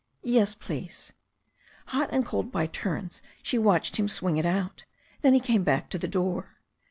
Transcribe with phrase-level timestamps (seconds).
[0.23, 1.13] "Yes, please."
[1.89, 4.83] Hot and cold by turns she watched him swing it out
[5.21, 6.55] Then he came back to the door.